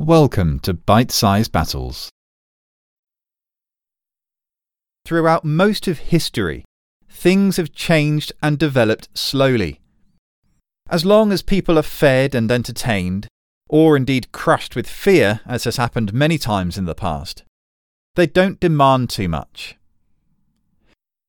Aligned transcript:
Welcome 0.00 0.58
to 0.60 0.74
Bite 0.74 1.12
Size 1.12 1.46
Battles. 1.46 2.10
Throughout 5.06 5.44
most 5.44 5.86
of 5.86 5.98
history, 5.98 6.64
things 7.08 7.58
have 7.58 7.72
changed 7.72 8.32
and 8.42 8.58
developed 8.58 9.08
slowly. 9.16 9.80
As 10.90 11.04
long 11.04 11.30
as 11.30 11.42
people 11.42 11.78
are 11.78 11.82
fed 11.82 12.34
and 12.34 12.50
entertained, 12.50 13.28
or 13.68 13.96
indeed 13.96 14.32
crushed 14.32 14.74
with 14.74 14.88
fear, 14.88 15.40
as 15.46 15.62
has 15.62 15.76
happened 15.76 16.12
many 16.12 16.38
times 16.38 16.76
in 16.76 16.86
the 16.86 16.96
past, 16.96 17.44
they 18.16 18.26
don't 18.26 18.58
demand 18.58 19.10
too 19.10 19.28
much. 19.28 19.76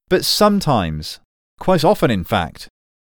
But 0.09 0.25
sometimes, 0.25 1.19
quite 1.59 1.83
often 1.83 2.09
in 2.09 2.23
fact, 2.23 2.67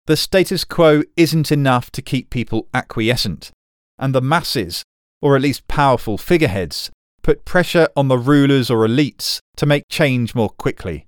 the 0.08 0.18
status 0.18 0.66
quo 0.66 1.04
isn't 1.16 1.54
enough 1.54 1.90
to 1.92 2.02
keep 2.02 2.30
people 2.30 2.68
acquiescent, 2.74 3.52
and 3.98 4.14
the 4.14 4.22
masses, 4.22 4.84
or 5.22 5.36
at 5.36 5.42
least 5.42 5.68
powerful 5.68 6.18
figureheads, 6.18 6.92
put 7.22 7.46
pressure 7.46 7.88
on 7.96 8.08
the 8.08 8.18
rulers 8.18 8.70
or 8.70 8.88
elites 8.88 9.40
to 9.56 9.66
make 9.66 9.84
change 9.90 10.34
more 10.34 10.50
quickly. 10.50 11.06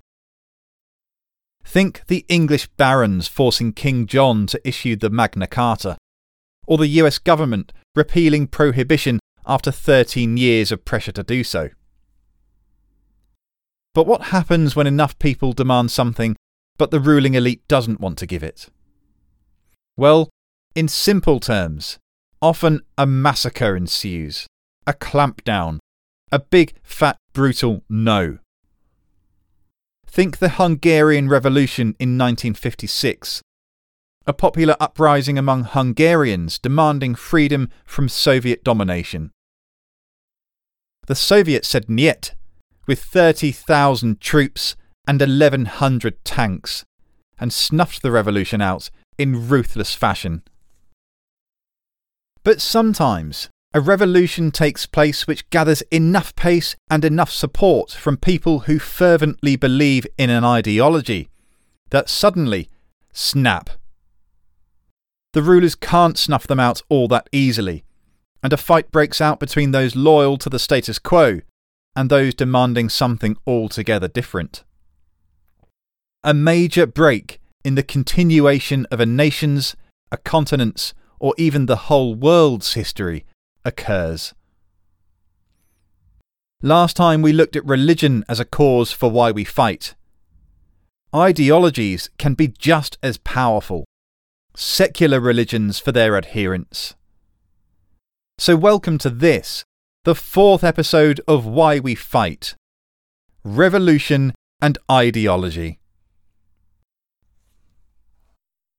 Think 1.64 2.02
the 2.08 2.24
English 2.28 2.66
barons 2.76 3.28
forcing 3.28 3.72
King 3.72 4.06
John 4.06 4.46
to 4.48 4.68
issue 4.68 4.96
the 4.96 5.10
Magna 5.10 5.46
Carta, 5.46 5.96
or 6.66 6.78
the 6.78 6.88
US 6.88 7.18
government 7.18 7.72
repealing 7.94 8.46
prohibition 8.48 9.20
after 9.46 9.70
13 9.70 10.36
years 10.36 10.72
of 10.72 10.84
pressure 10.84 11.12
to 11.12 11.22
do 11.22 11.44
so. 11.44 11.70
But 13.94 14.06
what 14.06 14.24
happens 14.24 14.76
when 14.76 14.86
enough 14.86 15.18
people 15.18 15.52
demand 15.52 15.90
something 15.90 16.36
but 16.76 16.90
the 16.90 17.00
ruling 17.00 17.34
elite 17.34 17.66
doesn't 17.68 18.00
want 18.00 18.18
to 18.18 18.26
give 18.26 18.42
it? 18.42 18.68
Well, 19.96 20.30
in 20.74 20.88
simple 20.88 21.40
terms, 21.40 21.98
often 22.42 22.82
a 22.96 23.06
massacre 23.06 23.76
ensues, 23.76 24.46
a 24.86 24.92
clampdown, 24.92 25.78
a 26.32 26.38
big, 26.38 26.74
fat, 26.82 27.16
brutal 27.32 27.82
no. 27.88 28.38
Think 30.06 30.38
the 30.38 30.50
Hungarian 30.50 31.28
Revolution 31.28 31.94
in 31.98 32.18
1956, 32.18 33.42
a 34.26 34.32
popular 34.32 34.76
uprising 34.80 35.38
among 35.38 35.64
Hungarians 35.64 36.58
demanding 36.58 37.14
freedom 37.14 37.70
from 37.84 38.08
Soviet 38.08 38.64
domination. 38.64 39.30
The 41.06 41.14
Soviets 41.14 41.68
said 41.68 41.88
niet, 41.88 42.34
with 42.86 43.02
30,000 43.02 44.20
troops 44.20 44.76
and 45.06 45.20
1,100 45.20 46.24
tanks, 46.24 46.84
and 47.38 47.52
snuffed 47.52 48.02
the 48.02 48.10
revolution 48.10 48.60
out 48.60 48.90
in 49.18 49.48
ruthless 49.48 49.94
fashion. 49.94 50.42
But 52.50 52.60
sometimes 52.60 53.48
a 53.72 53.80
revolution 53.80 54.50
takes 54.50 54.84
place 54.84 55.24
which 55.24 55.48
gathers 55.50 55.82
enough 55.92 56.34
pace 56.34 56.74
and 56.90 57.04
enough 57.04 57.30
support 57.30 57.92
from 57.92 58.16
people 58.16 58.60
who 58.66 58.80
fervently 58.80 59.54
believe 59.54 60.04
in 60.18 60.30
an 60.30 60.42
ideology 60.42 61.28
that 61.90 62.08
suddenly, 62.08 62.68
snap. 63.12 63.70
The 65.32 65.42
rulers 65.42 65.76
can't 65.76 66.18
snuff 66.18 66.48
them 66.48 66.58
out 66.58 66.82
all 66.88 67.06
that 67.06 67.28
easily, 67.30 67.84
and 68.42 68.52
a 68.52 68.56
fight 68.56 68.90
breaks 68.90 69.20
out 69.20 69.38
between 69.38 69.70
those 69.70 69.94
loyal 69.94 70.36
to 70.38 70.50
the 70.50 70.58
status 70.58 70.98
quo 70.98 71.42
and 71.94 72.10
those 72.10 72.34
demanding 72.34 72.88
something 72.88 73.36
altogether 73.46 74.08
different. 74.08 74.64
A 76.24 76.34
major 76.34 76.84
break 76.84 77.40
in 77.62 77.76
the 77.76 77.84
continuation 77.84 78.86
of 78.90 78.98
a 78.98 79.06
nation's, 79.06 79.76
a 80.10 80.16
continent's, 80.16 80.94
or 81.20 81.34
even 81.38 81.66
the 81.66 81.76
whole 81.88 82.14
world's 82.14 82.72
history 82.72 83.24
occurs. 83.64 84.34
Last 86.62 86.96
time 86.96 87.22
we 87.22 87.32
looked 87.32 87.56
at 87.56 87.64
religion 87.64 88.24
as 88.28 88.40
a 88.40 88.44
cause 88.44 88.90
for 88.90 89.10
why 89.10 89.30
we 89.30 89.44
fight. 89.44 89.94
Ideologies 91.14 92.10
can 92.18 92.34
be 92.34 92.48
just 92.48 92.98
as 93.02 93.18
powerful, 93.18 93.84
secular 94.54 95.20
religions 95.20 95.78
for 95.78 95.92
their 95.92 96.16
adherents. 96.16 96.94
So, 98.38 98.56
welcome 98.56 98.96
to 98.98 99.10
this, 99.10 99.64
the 100.04 100.14
fourth 100.14 100.64
episode 100.64 101.20
of 101.26 101.44
Why 101.44 101.78
We 101.78 101.94
Fight 101.94 102.54
Revolution 103.42 104.34
and 104.62 104.78
Ideology. 104.90 105.79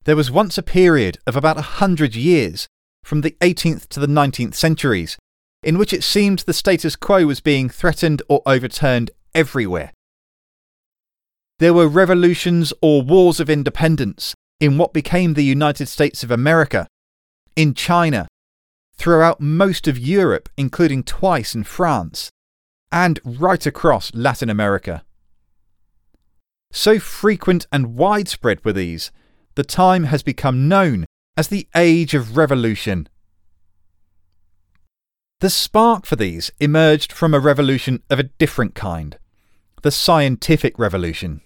There 0.03 0.15
was 0.15 0.31
once 0.31 0.57
a 0.57 0.63
period 0.63 1.19
of 1.27 1.35
about 1.35 1.57
a 1.57 1.73
hundred 1.79 2.15
years, 2.15 2.67
from 3.03 3.21
the 3.21 3.37
18th 3.41 3.87
to 3.89 3.99
the 3.99 4.07
19th 4.07 4.55
centuries, 4.55 5.17
in 5.61 5.77
which 5.77 5.93
it 5.93 6.03
seemed 6.03 6.39
the 6.39 6.53
status 6.53 6.95
quo 6.95 7.25
was 7.27 7.39
being 7.39 7.69
threatened 7.69 8.23
or 8.27 8.41
overturned 8.45 9.11
everywhere. 9.35 9.91
There 11.59 11.73
were 11.73 11.87
revolutions 11.87 12.73
or 12.81 13.03
wars 13.03 13.39
of 13.39 13.49
independence 13.49 14.33
in 14.59 14.79
what 14.79 14.93
became 14.93 15.35
the 15.35 15.43
United 15.43 15.87
States 15.87 16.23
of 16.23 16.31
America, 16.31 16.87
in 17.55 17.75
China, 17.75 18.27
throughout 18.95 19.39
most 19.39 19.87
of 19.87 19.99
Europe, 19.99 20.49
including 20.57 21.03
twice 21.03 21.53
in 21.53 21.63
France, 21.63 22.31
and 22.91 23.19
right 23.23 23.65
across 23.67 24.13
Latin 24.15 24.49
America. 24.49 25.03
So 26.71 26.97
frequent 26.97 27.67
and 27.71 27.95
widespread 27.95 28.65
were 28.65 28.73
these 28.73 29.11
the 29.55 29.63
time 29.63 30.05
has 30.05 30.23
become 30.23 30.67
known 30.67 31.05
as 31.37 31.47
the 31.47 31.67
Age 31.75 32.13
of 32.13 32.37
Revolution. 32.37 33.07
The 35.39 35.49
spark 35.49 36.05
for 36.05 36.15
these 36.15 36.51
emerged 36.59 37.11
from 37.11 37.33
a 37.33 37.39
revolution 37.39 38.03
of 38.09 38.19
a 38.19 38.23
different 38.23 38.75
kind 38.75 39.17
the 39.81 39.91
scientific 39.91 40.77
revolution. 40.77 41.41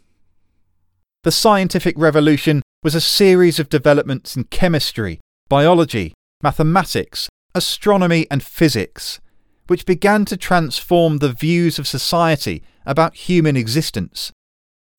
The 1.24 1.32
scientific 1.32 1.96
revolution 1.98 2.62
was 2.84 2.94
a 2.94 3.02
series 3.02 3.60
of 3.60 3.70
developments 3.70 4.36
in 4.36 4.44
chemistry, 4.46 5.22
biology, 5.48 6.14
mathematics, 6.44 7.30
astronomy, 7.56 8.28
and 8.30 8.44
physics, 8.44 9.22
which 9.68 9.86
began 9.86 10.26
to 10.26 10.38
transform 10.38 11.18
the 11.18 11.32
views 11.32 11.80
of 11.80 11.88
society 11.88 12.62
about 12.86 13.16
human 13.16 13.56
existence, 13.56 14.32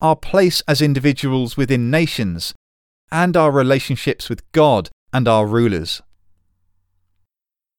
our 0.01 0.15
place 0.15 0.61
as 0.67 0.81
individuals 0.81 1.55
within 1.55 1.89
nations, 1.91 2.53
and 3.11 3.37
our 3.37 3.51
relationships 3.51 4.29
with 4.29 4.49
God 4.51 4.89
and 5.13 5.27
our 5.27 5.45
rulers. 5.45 6.01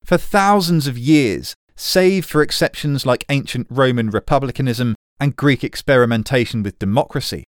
For 0.05 0.17
thousands 0.17 0.87
of 0.87 0.97
years, 0.97 1.55
save 1.77 2.25
for 2.25 2.43
exceptions 2.43 3.05
like 3.05 3.25
ancient 3.29 3.67
Roman 3.71 4.11
republicanism 4.11 4.95
and 5.21 5.37
Greek 5.37 5.63
experimentation 5.63 6.63
with 6.63 6.79
democracy, 6.79 7.45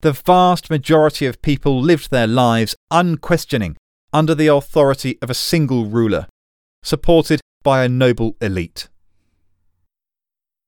the 0.00 0.12
vast 0.12 0.70
majority 0.70 1.26
of 1.26 1.42
people 1.42 1.80
lived 1.80 2.10
their 2.10 2.26
lives 2.26 2.76
unquestioning 2.90 3.76
under 4.12 4.34
the 4.34 4.46
authority 4.46 5.18
of 5.20 5.28
a 5.28 5.34
single 5.34 5.86
ruler, 5.86 6.26
supported 6.82 7.40
by 7.62 7.84
a 7.84 7.88
noble 7.88 8.36
elite. 8.40 8.88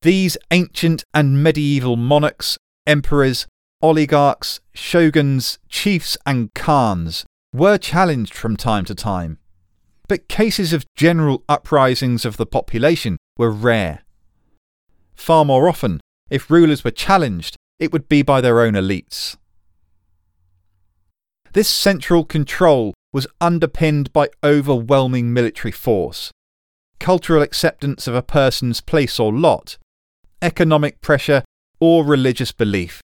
These 0.02 0.36
ancient 0.50 1.04
and 1.14 1.42
medieval 1.42 1.96
monarchs, 1.96 2.58
emperors, 2.86 3.46
oligarchs, 3.82 4.60
shoguns, 4.74 5.58
chiefs, 5.68 6.16
and 6.26 6.52
khans 6.54 7.24
were 7.52 7.78
challenged 7.78 8.34
from 8.34 8.56
time 8.56 8.84
to 8.84 8.94
time, 8.94 9.38
but 10.08 10.28
cases 10.28 10.72
of 10.72 10.86
general 10.96 11.42
uprisings 11.48 12.24
of 12.24 12.36
the 12.36 12.46
population 12.46 13.16
were 13.36 13.50
rare. 13.50 14.02
Far 15.14 15.44
more 15.44 15.68
often, 15.68 16.00
if 16.30 16.50
rulers 16.50 16.84
were 16.84 16.90
challenged, 16.90 17.56
it 17.78 17.92
would 17.92 18.08
be 18.08 18.22
by 18.22 18.40
their 18.40 18.60
own 18.60 18.74
elites. 18.74 19.36
This 21.52 21.68
central 21.68 22.24
control 22.24 22.94
was 23.12 23.26
underpinned 23.40 24.12
by 24.12 24.28
overwhelming 24.44 25.32
military 25.32 25.72
force, 25.72 26.30
cultural 27.00 27.42
acceptance 27.42 28.06
of 28.06 28.14
a 28.14 28.22
person's 28.22 28.80
place 28.80 29.18
or 29.18 29.32
lot, 29.32 29.76
economic 30.40 31.00
pressure, 31.00 31.42
or 31.80 32.04
religious 32.04 32.52
belief 32.52 33.00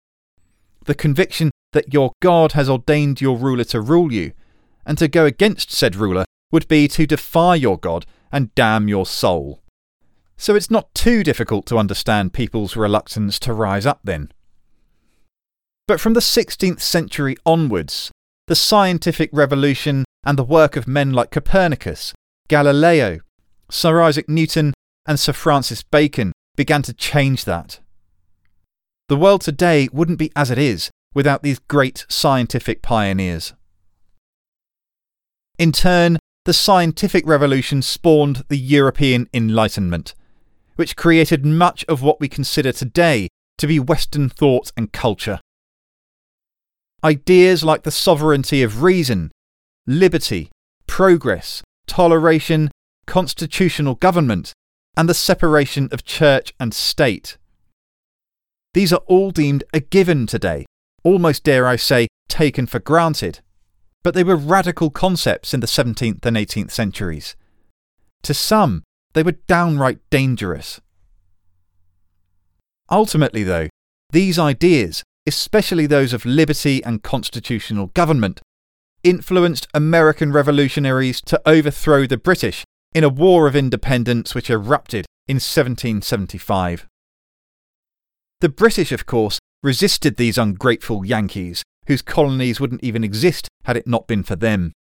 the 0.85 0.95
conviction 0.95 1.51
that 1.74 1.94
your 1.94 2.13
God 2.21 2.53
has 2.53 2.69
ordained 2.69 3.21
your 3.21 3.38
ruler 3.38 3.63
to 3.65 3.81
rule 3.81 4.12
you, 4.12 4.33
and 4.85 4.97
to 4.97 5.07
go 5.07 5.25
against 5.25 5.71
said 5.71 5.95
ruler 5.95 6.25
would 6.51 6.68
be 6.68 6.88
to 6.88 7.07
defy 7.07 7.56
your 7.56 7.77
God 7.77 8.06
and 8.31 8.53
damn 8.56 8.88
your 8.88 9.06
soul. 9.06 9.62
So 10.38 10.56
it's 10.56 10.71
not 10.71 10.94
too 10.94 11.24
difficult 11.24 11.65
to 11.68 11.77
understand 11.77 12.33
people's 12.33 12.75
reluctance 12.75 13.39
to 13.39 13.53
rise 13.53 13.85
up 13.85 14.01
then. 14.03 14.31
But 15.88 16.00
from 16.00 16.13
the 16.13 16.19
16th 16.19 16.81
century 16.81 17.35
onwards, 17.45 18.12
the 18.47 18.56
scientific 18.56 19.30
revolution 19.33 20.06
and 20.25 20.38
the 20.38 20.44
work 20.44 20.75
of 20.75 20.88
men 20.88 21.12
like 21.12 21.31
Copernicus, 21.31 22.13
Galileo, 22.47 23.19
Sir 23.69 24.01
Isaac 24.01 24.30
Newton, 24.30 24.74
and 25.06 25.19
Sir 25.19 25.33
Francis 25.33 25.83
Bacon 25.83 26.31
began 26.56 26.81
to 26.83 26.94
change 26.94 27.45
that. 27.45 27.80
The 29.09 29.17
world 29.17 29.41
today 29.41 29.89
wouldn't 29.91 30.19
be 30.19 30.31
as 30.35 30.50
it 30.50 30.57
is 30.57 30.89
without 31.13 31.44
these 31.44 31.59
great 31.59 32.05
scientific 32.09 32.81
pioneers. 32.81 33.53
In 35.59 35.71
turn, 35.71 36.17
the 36.45 36.53
scientific 36.53 37.25
revolution 37.27 37.81
spawned 37.81 38.44
the 38.47 38.57
European 38.57 39.29
Enlightenment, 39.33 40.13
which 40.75 40.95
created 40.95 41.45
much 41.45 41.85
of 41.85 42.01
what 42.01 42.19
we 42.19 42.27
consider 42.27 42.71
today 42.71 43.27
to 43.57 43.67
be 43.67 43.79
Western 43.79 44.29
thought 44.29 44.71
and 44.75 44.91
culture. 44.91 45.39
Ideas 47.03 47.63
like 47.63 47.83
the 47.83 47.91
sovereignty 47.91 48.63
of 48.63 48.81
reason, 48.81 49.31
liberty, 49.85 50.49
progress, 50.88 51.61
toleration, 51.88 52.71
constitutional 53.06 53.95
government, 53.95 54.53
and 54.95 55.09
the 55.09 55.13
separation 55.13 55.89
of 55.91 56.03
church 56.06 56.53
and 56.59 56.73
state. 56.73 57.38
These 58.73 58.91
are 58.91 59.01
all 59.05 59.31
deemed 59.31 59.63
a 59.73 59.79
given 59.79 60.25
today, 60.25 60.65
almost 61.03 61.43
dare 61.43 61.67
I 61.67 61.75
say, 61.75 62.07
taken 62.27 62.65
for 62.65 62.79
granted. 62.79 63.39
But 64.03 64.15
they 64.15 64.23
were 64.23 64.35
radical 64.35 64.89
concepts 64.89 65.53
in 65.53 65.59
the 65.59 65.67
17th 65.67 66.25
and 66.25 66.35
18th 66.35 66.71
centuries. 66.71 67.35
To 68.23 68.33
some, 68.33 68.83
they 69.13 69.23
were 69.23 69.37
downright 69.47 69.99
dangerous. 70.09 70.81
Ultimately, 72.89 73.43
though, 73.43 73.69
these 74.11 74.37
ideas, 74.39 75.03
especially 75.27 75.85
those 75.85 76.13
of 76.13 76.25
liberty 76.25 76.83
and 76.83 77.03
constitutional 77.03 77.87
government, 77.87 78.41
influenced 79.03 79.67
American 79.73 80.31
revolutionaries 80.31 81.21
to 81.21 81.41
overthrow 81.45 82.07
the 82.07 82.17
British 82.17 82.63
in 82.93 83.03
a 83.03 83.09
war 83.09 83.47
of 83.47 83.55
independence 83.55 84.33
which 84.33 84.49
erupted 84.49 85.05
in 85.27 85.35
1775. 85.35 86.87
The 88.44 88.50
British, 88.50 88.92
of 88.92 89.06
course, 89.06 89.40
resisted 89.63 90.18
these 90.18 90.38
ungrateful 90.38 91.06
Yankees, 91.06 91.63
whose 91.88 92.01
colonies 92.01 92.60
wouldn't 92.60 92.84
even 92.84 93.01
exist 93.01 93.48
had 93.63 93.78
it 93.78 93.88
not 93.88 94.06
been 94.06 94.22
for 94.22 94.36
them. 94.36 94.74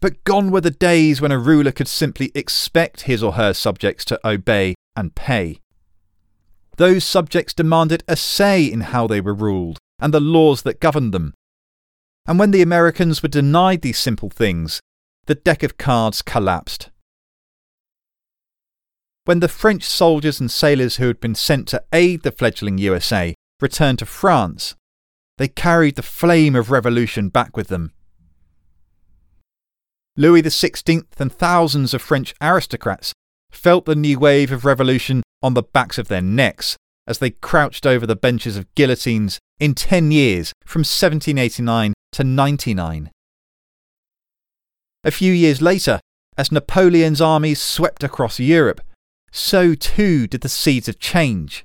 But 0.00 0.24
gone 0.24 0.50
were 0.50 0.62
the 0.62 0.70
days 0.70 1.20
when 1.20 1.30
a 1.30 1.38
ruler 1.38 1.72
could 1.72 1.88
simply 1.88 2.32
expect 2.34 3.02
his 3.02 3.22
or 3.22 3.32
her 3.32 3.52
subjects 3.52 4.02
to 4.06 4.26
obey 4.26 4.76
and 4.96 5.14
pay. 5.14 5.58
Those 6.78 7.04
subjects 7.04 7.52
demanded 7.52 8.02
a 8.08 8.16
say 8.16 8.64
in 8.64 8.80
how 8.80 9.06
they 9.06 9.20
were 9.20 9.34
ruled 9.34 9.76
and 9.98 10.14
the 10.14 10.18
laws 10.18 10.62
that 10.62 10.80
governed 10.80 11.12
them. 11.12 11.34
And 12.26 12.38
when 12.38 12.52
the 12.52 12.62
Americans 12.62 13.22
were 13.22 13.28
denied 13.28 13.82
these 13.82 13.98
simple 13.98 14.30
things, 14.30 14.80
the 15.26 15.34
deck 15.34 15.62
of 15.62 15.76
cards 15.76 16.22
collapsed. 16.22 16.88
When 19.28 19.40
the 19.40 19.46
French 19.48 19.84
soldiers 19.84 20.40
and 20.40 20.50
sailors 20.50 20.96
who 20.96 21.06
had 21.06 21.20
been 21.20 21.34
sent 21.34 21.68
to 21.68 21.84
aid 21.92 22.22
the 22.22 22.32
fledgling 22.32 22.78
USA 22.78 23.34
returned 23.60 23.98
to 23.98 24.06
France, 24.06 24.74
they 25.36 25.48
carried 25.48 25.96
the 25.96 26.02
flame 26.02 26.56
of 26.56 26.70
revolution 26.70 27.28
back 27.28 27.54
with 27.54 27.68
them. 27.68 27.92
Louis 30.16 30.40
XVI 30.40 31.04
and 31.18 31.30
thousands 31.30 31.92
of 31.92 32.00
French 32.00 32.34
aristocrats 32.40 33.12
felt 33.50 33.84
the 33.84 33.94
new 33.94 34.18
wave 34.18 34.50
of 34.50 34.64
revolution 34.64 35.22
on 35.42 35.52
the 35.52 35.62
backs 35.62 35.98
of 35.98 36.08
their 36.08 36.22
necks 36.22 36.78
as 37.06 37.18
they 37.18 37.28
crouched 37.28 37.84
over 37.84 38.06
the 38.06 38.16
benches 38.16 38.56
of 38.56 38.74
guillotines 38.74 39.38
in 39.60 39.74
10 39.74 40.10
years 40.10 40.54
from 40.64 40.80
1789 40.80 41.92
to 42.12 42.24
99. 42.24 43.10
A 45.04 45.10
few 45.10 45.34
years 45.34 45.60
later, 45.60 46.00
as 46.38 46.50
Napoleon's 46.50 47.20
armies 47.20 47.60
swept 47.60 48.02
across 48.02 48.40
Europe, 48.40 48.80
so 49.30 49.74
too 49.74 50.26
did 50.26 50.40
the 50.40 50.48
seeds 50.48 50.88
of 50.88 50.98
change. 50.98 51.64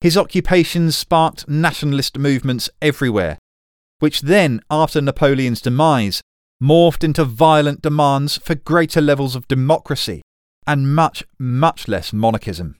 His 0.00 0.16
occupations 0.16 0.96
sparked 0.96 1.48
nationalist 1.48 2.18
movements 2.18 2.68
everywhere, 2.82 3.38
which 3.98 4.22
then, 4.22 4.60
after 4.70 5.00
Napoleon's 5.00 5.60
demise, 5.60 6.20
morphed 6.62 7.04
into 7.04 7.24
violent 7.24 7.82
demands 7.82 8.38
for 8.38 8.54
greater 8.54 9.00
levels 9.00 9.34
of 9.34 9.48
democracy 9.48 10.22
and 10.66 10.94
much, 10.94 11.24
much 11.38 11.88
less 11.88 12.12
monarchism. 12.12 12.76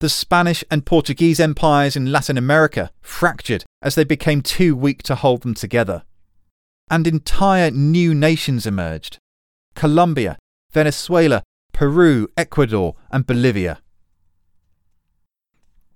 The 0.00 0.08
Spanish 0.08 0.64
and 0.70 0.86
Portuguese 0.86 1.40
empires 1.40 1.94
in 1.94 2.10
Latin 2.10 2.38
America 2.38 2.90
fractured 3.02 3.64
as 3.82 3.94
they 3.94 4.04
became 4.04 4.40
too 4.40 4.74
weak 4.74 5.02
to 5.04 5.14
hold 5.14 5.42
them 5.42 5.54
together. 5.54 6.04
And 6.90 7.06
entire 7.06 7.70
new 7.70 8.14
nations 8.14 8.66
emerged 8.66 9.18
Colombia, 9.74 10.38
Venezuela, 10.72 11.42
Peru, 11.72 12.28
Ecuador, 12.36 12.94
and 13.10 13.26
Bolivia. 13.26 13.80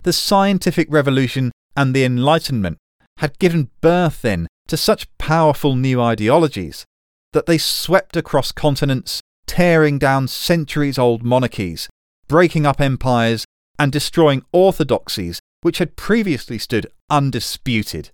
The 0.03 0.13
scientific 0.13 0.89
revolution 0.91 1.53
and 1.77 1.95
the 1.95 2.05
Enlightenment 2.05 2.79
had 3.19 3.39
given 3.39 3.71
birth 3.81 4.23
then 4.23 4.47
to 4.69 4.77
such 4.77 5.09
powerful 5.19 5.77
new 5.77 6.01
ideologies 6.01 6.85
that 7.33 7.47
they 7.47 7.59
swept 7.59 8.17
across 8.17 8.53
continents, 8.53 9.21
tearing 9.47 9.99
down 9.99 10.29
centuries 10.29 10.99
old 10.99 11.23
monarchies, 11.23 11.89
breaking 12.29 12.67
up 12.67 12.81
empires, 12.81 13.45
and 13.79 13.93
destroying 13.93 14.45
orthodoxies 14.53 15.41
which 15.63 15.79
had 15.79 15.97
previously 15.97 16.59
stood 16.59 16.87
undisputed. 17.11 18.11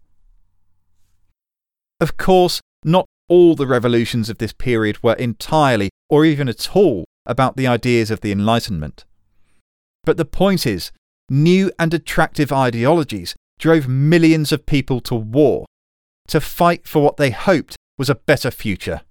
Of 2.01 2.17
course, 2.17 2.61
not 2.85 3.07
all 3.31 3.55
the 3.55 3.67
revolutions 3.67 4.29
of 4.29 4.39
this 4.39 4.53
period 4.53 5.03
were 5.03 5.15
entirely, 5.15 5.89
or 6.11 6.27
even 6.27 6.49
at 6.49 6.77
all, 6.77 7.05
about 7.25 7.57
the 7.57 7.67
ideas 7.67 8.11
of 8.11 8.21
the 8.21 8.33
Enlightenment. 8.33 9.05
But 10.05 10.17
the 10.17 10.25
point 10.25 10.67
is, 10.67 10.91
new 11.31 11.71
and 11.79 11.95
attractive 11.95 12.53
ideologies 12.53 13.37
drove 13.59 13.87
millions 13.87 14.51
of 14.51 14.67
people 14.67 15.01
to 15.03 15.15
war, 15.15 15.65
to 16.29 16.41
fight 16.41 16.87
for 16.89 17.03
what 17.03 17.17
they 17.17 17.31
hoped 17.31 17.77
was 17.97 18.11
a 18.11 18.17
better 18.17 18.51
future. 18.51 19.03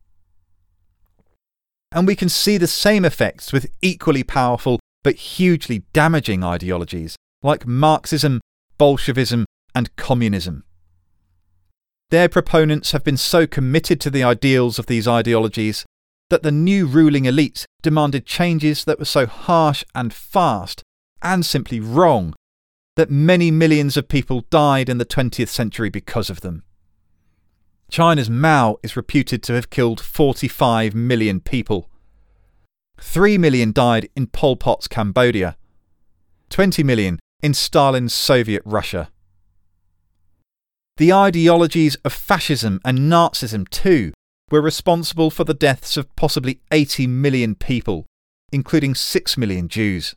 And 1.92 2.06
we 2.06 2.16
can 2.16 2.30
see 2.30 2.58
the 2.58 2.68
same 2.68 3.06
effects 3.06 3.54
with 3.54 3.72
equally 3.82 4.24
powerful 4.24 4.80
but 5.04 5.16
hugely 5.16 5.84
damaging 5.94 6.44
ideologies 6.44 7.16
like 7.42 7.66
Marxism, 7.66 8.42
Bolshevism, 8.78 9.46
and 9.74 9.96
communism. 9.96 10.64
Their 12.12 12.28
proponents 12.28 12.92
have 12.92 13.04
been 13.04 13.18
so 13.18 13.46
committed 13.46 14.02
to 14.02 14.10
the 14.10 14.24
ideals 14.24 14.80
of 14.80 14.88
these 14.88 15.08
ideologies 15.08 15.86
that 16.30 16.44
the 16.44 16.52
new 16.52 16.86
ruling 16.86 17.24
elites 17.24 17.66
demanded 17.82 18.26
changes 18.26 18.84
that 18.86 19.00
were 19.00 19.06
so 19.06 19.26
harsh 19.28 19.84
and 19.94 20.14
fast 20.14 20.84
and 21.22 21.46
simply 21.46 21.80
wrong 21.80 22.34
that 22.96 23.12
many 23.12 23.52
millions 23.52 23.96
of 23.96 24.08
people 24.08 24.46
died 24.50 24.90
in 24.90 24.98
the 24.98 25.06
20th 25.06 25.48
century 25.48 25.90
because 25.90 26.30
of 26.30 26.42
them. 26.42 26.64
China's 27.92 28.30
Mao 28.30 28.78
is 28.84 28.96
reputed 28.96 29.42
to 29.44 29.54
have 29.54 29.70
killed 29.70 30.02
45 30.02 30.94
million 30.94 31.40
people. 31.40 31.90
3 33.00 33.38
million 33.38 33.72
died 33.72 34.10
in 34.16 34.28
Pol 34.28 34.56
Pot's 34.56 34.88
Cambodia, 34.88 35.58
20 36.50 36.84
million 36.84 37.20
in 37.42 37.54
Stalin's 37.54 38.14
Soviet 38.14 38.62
Russia. 38.66 39.10
The 41.00 41.14
ideologies 41.14 41.96
of 42.04 42.12
fascism 42.12 42.82
and 42.84 43.10
Nazism, 43.10 43.70
too, 43.70 44.12
were 44.52 44.62
responsible 44.62 45.32
for 45.32 45.46
the 45.46 45.54
deaths 45.54 45.96
of 45.96 46.14
possibly 46.18 46.60
80 46.74 47.08
million 47.08 47.56
people, 47.56 48.06
including 48.52 48.96
6 48.96 49.38
million 49.38 49.70
Jews. 49.70 50.14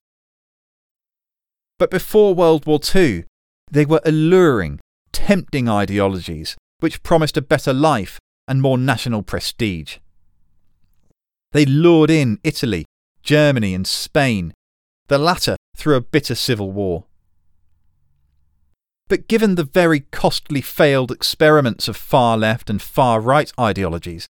But 1.78 1.92
before 1.92 2.34
World 2.34 2.66
War 2.66 2.80
II, 2.92 3.26
they 3.70 3.84
were 3.84 4.00
alluring, 4.04 4.80
tempting 5.12 5.68
ideologies 5.68 6.56
which 6.80 7.04
promised 7.04 7.36
a 7.36 7.42
better 7.42 7.72
life 7.72 8.18
and 8.48 8.60
more 8.60 8.76
national 8.76 9.22
prestige. 9.22 9.98
They 11.52 11.64
lured 11.64 12.10
in 12.10 12.40
Italy, 12.42 12.86
Germany, 13.22 13.72
and 13.72 13.86
Spain, 13.86 14.52
the 15.06 15.18
latter 15.18 15.54
through 15.76 15.94
a 15.94 16.00
bitter 16.00 16.34
civil 16.34 16.72
war. 16.72 17.04
But 19.08 19.28
given 19.28 19.56
the 19.56 19.64
very 19.64 20.00
costly 20.00 20.60
failed 20.60 21.10
experiments 21.10 21.88
of 21.88 21.96
far 21.96 22.38
left 22.38 22.70
and 22.70 22.80
far 22.80 23.20
right 23.20 23.52
ideologies, 23.58 24.26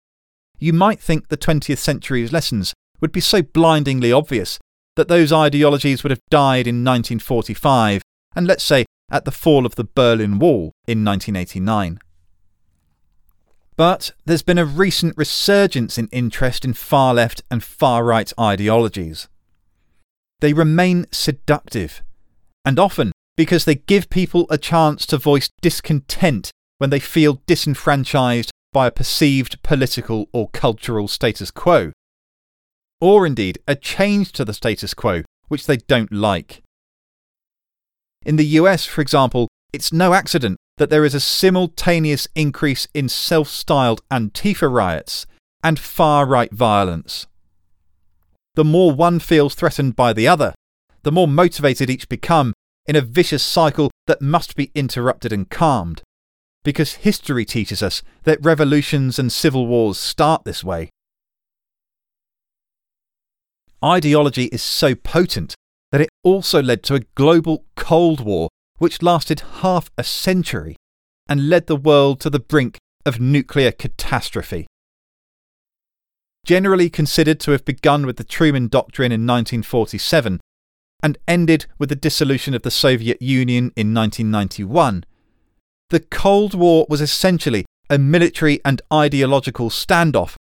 you 0.58 0.72
might 0.72 1.00
think 1.00 1.28
the 1.28 1.36
20th 1.36 1.78
century's 1.78 2.32
lessons 2.32 2.74
would 3.00 3.12
be 3.12 3.20
so 3.20 3.42
blindingly 3.42 4.12
obvious 4.12 4.58
that 4.96 5.08
those 5.08 5.32
ideologies 5.32 6.02
would 6.02 6.10
have 6.10 6.20
died 6.30 6.66
in 6.66 6.84
1945 6.84 8.02
and 8.34 8.46
let's 8.46 8.64
say 8.64 8.84
at 9.10 9.24
the 9.24 9.30
fall 9.30 9.66
of 9.66 9.74
the 9.74 9.84
Berlin 9.84 10.38
Wall 10.38 10.72
in 10.86 11.04
1989. 11.04 11.98
But 13.76 14.12
there's 14.24 14.42
been 14.42 14.58
a 14.58 14.64
recent 14.64 15.16
resurgence 15.16 15.98
in 15.98 16.08
interest 16.12 16.64
in 16.64 16.74
far 16.74 17.14
left 17.14 17.42
and 17.50 17.62
far 17.62 18.04
right 18.04 18.32
ideologies. 18.38 19.28
They 20.40 20.52
remain 20.52 21.06
seductive, 21.10 22.02
and 22.64 22.78
often 22.78 23.12
because 23.36 23.64
they 23.64 23.74
give 23.74 24.10
people 24.10 24.46
a 24.50 24.58
chance 24.58 25.06
to 25.06 25.18
voice 25.18 25.50
discontent 25.60 26.50
when 26.78 26.90
they 26.90 27.00
feel 27.00 27.40
disenfranchised 27.46 28.50
by 28.72 28.86
a 28.86 28.90
perceived 28.90 29.62
political 29.62 30.28
or 30.32 30.48
cultural 30.50 31.08
status 31.08 31.50
quo, 31.50 31.92
or 33.00 33.26
indeed 33.26 33.58
a 33.66 33.74
change 33.74 34.32
to 34.32 34.44
the 34.44 34.54
status 34.54 34.94
quo 34.94 35.22
which 35.48 35.66
they 35.66 35.76
don't 35.76 36.12
like. 36.12 36.62
In 38.24 38.36
the 38.36 38.46
US, 38.60 38.86
for 38.86 39.00
example, 39.00 39.48
it's 39.72 39.92
no 39.92 40.14
accident 40.14 40.56
that 40.78 40.90
there 40.90 41.04
is 41.04 41.14
a 41.14 41.20
simultaneous 41.20 42.26
increase 42.34 42.88
in 42.94 43.08
self 43.08 43.48
styled 43.48 44.00
Antifa 44.10 44.70
riots 44.70 45.26
and 45.62 45.78
far 45.78 46.26
right 46.26 46.52
violence. 46.52 47.26
The 48.54 48.64
more 48.64 48.92
one 48.92 49.18
feels 49.18 49.54
threatened 49.54 49.96
by 49.96 50.12
the 50.12 50.28
other, 50.28 50.54
the 51.02 51.12
more 51.12 51.28
motivated 51.28 51.90
each 51.90 52.08
become 52.08 52.52
in 52.86 52.96
a 52.96 53.00
vicious 53.00 53.42
cycle 53.42 53.90
that 54.06 54.22
must 54.22 54.56
be 54.56 54.70
interrupted 54.74 55.32
and 55.32 55.48
calmed. 55.48 56.02
Because 56.64 56.94
history 56.94 57.44
teaches 57.44 57.82
us 57.82 58.02
that 58.24 58.44
revolutions 58.44 59.18
and 59.18 59.32
civil 59.32 59.66
wars 59.66 59.98
start 59.98 60.44
this 60.44 60.62
way. 60.62 60.90
Ideology 63.84 64.44
is 64.46 64.62
so 64.62 64.94
potent 64.94 65.54
that 65.90 66.00
it 66.00 66.08
also 66.22 66.62
led 66.62 66.82
to 66.84 66.94
a 66.94 67.00
global 67.14 67.64
Cold 67.76 68.20
War 68.20 68.48
which 68.78 69.02
lasted 69.02 69.40
half 69.60 69.90
a 69.98 70.04
century 70.04 70.76
and 71.28 71.48
led 71.48 71.66
the 71.66 71.76
world 71.76 72.20
to 72.20 72.30
the 72.30 72.40
brink 72.40 72.78
of 73.04 73.20
nuclear 73.20 73.72
catastrophe. 73.72 74.66
Generally 76.44 76.90
considered 76.90 77.38
to 77.40 77.52
have 77.52 77.64
begun 77.64 78.06
with 78.06 78.16
the 78.16 78.24
Truman 78.24 78.68
Doctrine 78.68 79.12
in 79.12 79.26
1947 79.26 80.40
and 81.02 81.18
ended 81.26 81.66
with 81.78 81.88
the 81.88 81.96
dissolution 81.96 82.54
of 82.54 82.62
the 82.62 82.70
Soviet 82.70 83.20
Union 83.20 83.72
in 83.76 83.92
1991, 83.92 85.04
the 85.90 86.00
Cold 86.00 86.54
War 86.54 86.86
was 86.88 87.00
essentially 87.00 87.66
a 87.90 87.98
military 87.98 88.60
and 88.64 88.80
ideological 88.92 89.68
standoff 89.68 90.36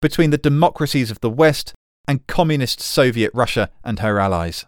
between 0.00 0.30
the 0.30 0.38
democracies 0.38 1.10
of 1.10 1.20
the 1.20 1.30
West 1.30 1.72
and 2.06 2.26
communist 2.26 2.80
Soviet 2.80 3.30
Russia 3.34 3.70
and 3.82 4.00
her 4.00 4.20
allies. 4.20 4.66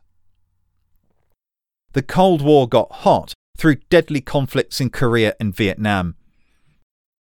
The 1.93 2.03
Cold 2.03 2.43
War 2.43 2.69
got 2.69 2.91
hot 2.91 3.35
through 3.57 3.77
deadly 3.91 4.21
conflicts 4.21 4.81
in 4.81 4.91
Korea 4.91 5.35
and 5.39 5.55
Vietnam, 5.55 6.17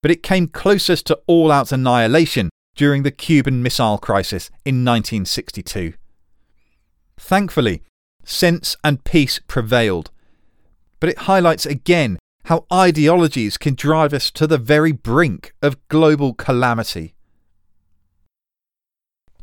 but 0.02 0.11
it 0.11 0.23
came 0.23 0.49
closest 0.49 1.07
to 1.07 1.21
all 1.26 1.52
out 1.52 1.71
annihilation 1.71 2.50
during 2.75 3.04
the 3.04 3.11
Cuban 3.11 3.62
Missile 3.62 3.99
Crisis 3.99 4.50
in 4.64 4.85
1962. 4.85 5.95
Thankfully, 7.16 7.83
sense 8.25 8.76
and 8.83 9.04
peace 9.04 9.40
prevailed, 9.47 10.11
but 11.00 11.11
it 11.11 11.19
highlights 11.19 11.66
again 11.66 12.19
how 12.47 12.66
ideologies 12.73 13.57
can 13.57 13.75
drive 13.75 14.12
us 14.12 14.31
to 14.31 14.47
the 14.47 14.59
very 14.59 14.93
brink 14.93 15.54
of 15.62 15.87
global 15.88 16.35
calamity. 16.35 17.14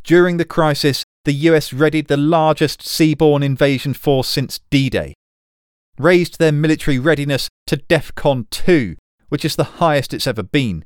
During 0.04 0.38
the 0.38 0.46
crisis, 0.46 1.04
the 1.26 1.34
US 1.34 1.72
readied 1.72 2.08
the 2.08 2.18
largest 2.18 2.82
seaborne 2.82 3.44
invasion 3.44 3.94
force 3.94 4.28
since 4.28 4.60
D 4.70 4.90
Day, 4.90 5.14
raised 5.98 6.40
their 6.40 6.52
military 6.52 6.98
readiness 6.98 7.50
to 7.68 7.78
DEFCON 7.78 8.50
2, 8.50 8.96
which 9.30 9.46
is 9.46 9.56
the 9.56 9.64
highest 9.80 10.14
it's 10.14 10.28
ever 10.28 10.44
been, 10.44 10.84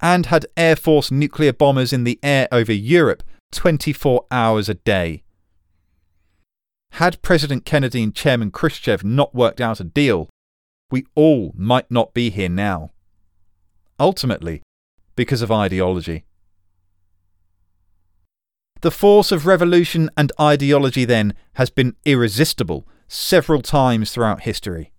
and 0.00 0.26
had 0.26 0.46
Air 0.56 0.76
Force 0.76 1.10
nuclear 1.10 1.52
bombers 1.52 1.92
in 1.92 2.04
the 2.04 2.18
air 2.22 2.48
over 2.50 2.72
Europe 2.72 3.22
24 3.52 4.26
hours 4.30 4.68
a 4.68 4.74
day. 4.74 5.22
Had 6.96 7.22
President 7.22 7.64
Kennedy 7.64 8.02
and 8.02 8.14
Chairman 8.14 8.50
Khrushchev 8.50 9.02
not 9.02 9.34
worked 9.34 9.60
out 9.62 9.80
a 9.80 9.84
deal, 9.84 10.28
we 10.90 11.06
all 11.14 11.52
might 11.56 11.90
not 11.90 12.12
be 12.12 12.28
here 12.28 12.50
now. 12.50 12.90
Ultimately, 13.98 14.62
because 15.16 15.40
of 15.40 15.50
ideology. 15.50 16.24
The 18.82 18.90
force 18.90 19.32
of 19.32 19.46
revolution 19.46 20.10
and 20.18 20.32
ideology, 20.38 21.06
then, 21.06 21.34
has 21.54 21.70
been 21.70 21.96
irresistible 22.04 22.86
several 23.08 23.62
times 23.62 24.12
throughout 24.12 24.42
history. 24.42 24.92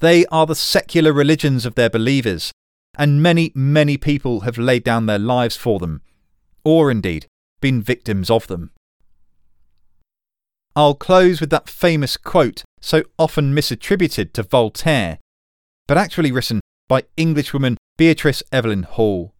They 0.00 0.26
are 0.26 0.46
the 0.46 0.54
secular 0.54 1.14
religions 1.14 1.64
of 1.64 1.76
their 1.76 1.90
believers, 1.90 2.52
and 2.98 3.22
many, 3.22 3.52
many 3.54 3.96
people 3.96 4.40
have 4.40 4.58
laid 4.58 4.84
down 4.84 5.06
their 5.06 5.18
lives 5.18 5.56
for 5.56 5.78
them, 5.78 6.02
or 6.62 6.90
indeed 6.90 7.26
been 7.60 7.80
victims 7.80 8.28
of 8.28 8.46
them. 8.48 8.72
I'll 10.76 10.94
close 10.94 11.40
with 11.40 11.50
that 11.50 11.68
famous 11.68 12.16
quote 12.16 12.62
so 12.80 13.02
often 13.18 13.54
misattributed 13.54 14.32
to 14.32 14.42
Voltaire, 14.42 15.18
but 15.88 15.98
actually 15.98 16.32
written 16.32 16.60
by 16.88 17.04
Englishwoman 17.16 17.76
Beatrice 17.98 18.42
Evelyn 18.52 18.84
Hall. 18.84 19.34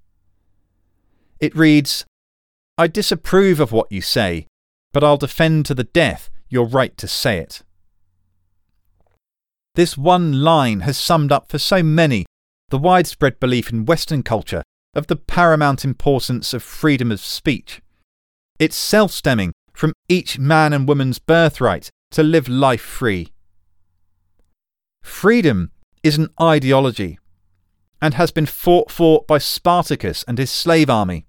It 1.39 1.57
reads 1.57 2.05
I 2.77 2.87
disapprove 2.87 3.61
of 3.61 3.73
what 3.73 3.91
you 3.91 4.01
say, 4.01 4.47
but 4.93 5.05
I'll 5.05 5.17
defend 5.17 5.67
to 5.67 5.75
the 5.75 5.85
death 5.85 6.31
your 6.49 6.67
right 6.67 6.97
to 6.99 7.07
say 7.07 7.39
it. 7.39 7.63
This 9.75 9.97
one 9.97 10.43
line 10.43 10.81
has 10.81 10.99
summed 10.99 11.31
up 11.31 11.51
for 11.51 11.59
so 11.59 11.83
many 11.83 12.27
the 12.71 12.79
widespread 12.79 13.39
belief 13.41 13.71
in 13.71 13.85
Western 13.85 14.23
culture 14.23 14.63
of 14.95 15.07
the 15.07 15.17
paramount 15.17 15.85
importance 15.85 16.53
of 16.53 16.63
freedom 16.63 17.13
of 17.13 17.21
speech. 17.21 17.81
It's 18.59 18.77
self 18.77 19.13
stemming 19.13 19.53
from 19.81 19.95
each 20.11 20.39
man 20.39 20.75
and 20.75 20.87
woman's 20.87 21.19
birthright 21.19 21.89
to 22.11 22.23
live 22.23 22.47
life 22.51 22.83
free. 22.83 23.33
Freedom 25.03 25.71
is 26.03 26.19
an 26.19 26.29
ideology 26.39 27.19
and 28.03 28.13
has 28.13 28.31
been 28.31 28.45
fought 28.45 28.91
for 28.91 29.25
by 29.27 29.39
Spartacus 29.39 30.23
and 30.29 30.37
his 30.37 30.51
slave 30.51 30.91
army 30.91 31.25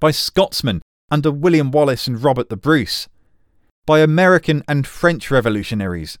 by 0.00 0.10
Scotsmen 0.10 0.82
under 1.12 1.30
William 1.30 1.70
Wallace 1.70 2.08
and 2.08 2.20
Robert 2.20 2.48
the 2.48 2.56
Bruce, 2.56 3.06
by 3.86 4.00
American 4.00 4.64
and 4.66 4.84
French 4.84 5.30
revolutionaries, 5.30 6.18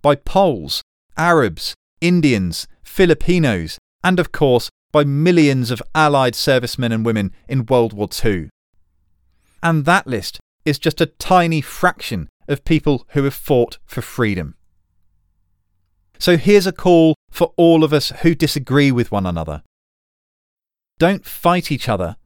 by 0.00 0.14
Poles, 0.14 0.80
Arabs, 1.18 1.74
Indians, 2.00 2.66
Filipinos, 2.82 3.76
and 4.02 4.18
of 4.18 4.32
course 4.32 4.70
by 4.90 5.04
millions 5.04 5.70
of 5.70 5.82
Allied 5.94 6.34
servicemen 6.34 6.92
and 6.92 7.04
women 7.04 7.30
in 7.46 7.66
World 7.66 7.92
War 7.92 8.08
II. 8.24 8.48
And 9.62 9.84
that 9.84 10.06
list 10.06 10.40
is 10.64 10.78
just 10.78 11.00
a 11.00 11.06
tiny 11.06 11.60
fraction 11.60 12.28
of 12.48 12.64
people 12.64 13.06
who 13.10 13.24
have 13.24 13.34
fought 13.34 13.78
for 13.84 14.02
freedom. 14.02 14.54
So 16.18 16.36
here's 16.36 16.66
a 16.66 16.72
call 16.72 17.16
for 17.30 17.52
all 17.56 17.82
of 17.84 17.92
us 17.92 18.10
who 18.22 18.34
disagree 18.34 18.92
with 18.92 19.10
one 19.10 19.26
another. 19.26 19.62
Don't 20.98 21.24
fight 21.24 21.72
each 21.72 21.88
other 21.88 22.16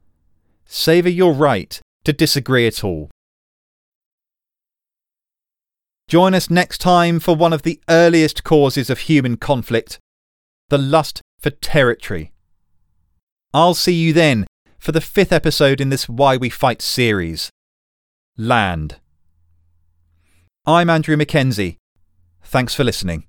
Savour 0.67 1.09
your 1.09 1.33
right 1.33 1.79
to 2.03 2.11
disagree 2.11 2.67
at 2.67 2.83
all. 2.83 3.09
Join 6.09 6.33
us 6.33 6.49
next 6.49 6.79
time 6.79 7.19
for 7.19 7.35
one 7.35 7.53
of 7.53 7.63
the 7.63 7.81
earliest 7.89 8.43
causes 8.43 8.89
of 8.89 8.99
human 8.99 9.37
conflict 9.37 9.99
the 10.69 10.77
lust 10.77 11.21
for 11.39 11.49
territory. 11.49 12.33
I'll 13.53 13.73
see 13.73 13.93
you 13.93 14.11
then 14.11 14.45
for 14.77 14.91
the 14.91 14.99
fifth 14.99 15.31
episode 15.31 15.79
in 15.79 15.89
this 15.89 16.09
Why 16.09 16.35
We 16.35 16.49
Fight 16.49 16.81
series 16.81 17.49
Land. 18.39 18.97
I'm 20.67 20.91
Andrew 20.91 21.17
Mackenzie. 21.17 21.77
Thanks 22.43 22.75
for 22.75 22.83
listening. 22.83 23.25